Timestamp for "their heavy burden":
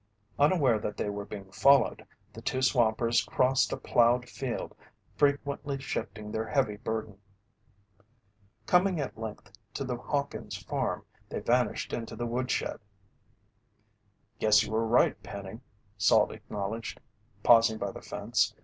6.31-7.19